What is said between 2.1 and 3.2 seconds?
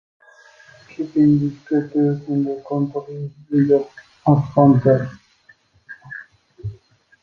under control